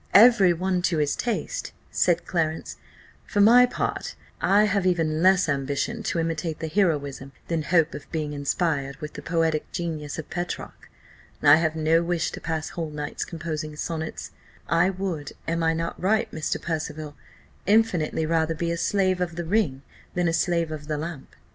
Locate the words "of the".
19.21-19.45, 20.71-20.97